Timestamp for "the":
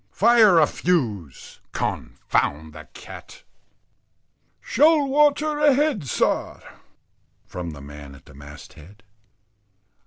2.73-2.87, 7.69-7.81, 8.25-8.33